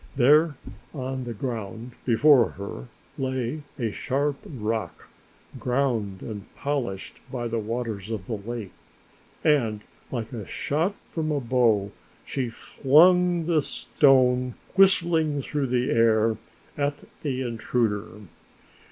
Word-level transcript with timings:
There 0.15 0.55
on 0.95 1.25
the 1.25 1.33
ground 1.35 1.91
before 2.07 2.49
her 2.57 2.87
lay 3.19 3.61
a 3.77 3.91
sharp 3.91 4.37
rock, 4.47 5.07
ground 5.59 6.23
and 6.23 6.51
polished 6.55 7.19
by 7.31 7.47
the 7.47 7.59
waters 7.59 8.09
of 8.09 8.25
the 8.25 8.35
lake, 8.37 8.73
and 9.43 9.81
like 10.11 10.33
a 10.33 10.47
shot 10.47 10.95
from 11.11 11.31
a 11.31 11.39
bow 11.39 11.91
she 12.25 12.49
flung 12.49 13.45
this 13.45 13.67
stone 13.67 14.55
whistling 14.73 15.39
through 15.43 15.67
the 15.67 15.91
air 15.91 16.35
at 16.75 17.03
the 17.21 17.43
intruder. 17.43 18.07